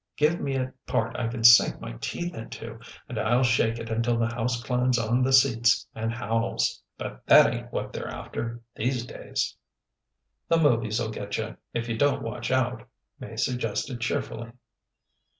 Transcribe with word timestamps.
Give 0.17 0.41
me 0.41 0.55
a 0.55 0.73
part 0.87 1.15
I 1.15 1.27
can 1.27 1.43
sink 1.43 1.79
my 1.79 1.91
teeth 2.01 2.33
into, 2.33 2.79
and 3.07 3.19
I'll 3.19 3.43
shake 3.43 3.77
it 3.77 3.91
until 3.91 4.17
the 4.17 4.33
house 4.33 4.59
climbs 4.63 4.97
on 4.97 5.21
the 5.21 5.31
seats 5.31 5.85
and 5.93 6.11
howls. 6.11 6.81
But 6.97 7.21
that 7.27 7.53
ain't 7.53 7.71
what 7.71 7.93
they're 7.93 8.07
after, 8.07 8.61
these 8.75 9.05
days." 9.05 9.55
"The 10.47 10.57
movies'll 10.57 11.11
get 11.11 11.37
you, 11.37 11.55
if 11.75 11.87
you 11.87 11.99
don't 11.99 12.23
watch 12.23 12.49
out," 12.49 12.81
May 13.19 13.35
suggested 13.37 14.01
cheerfully. 14.01 14.53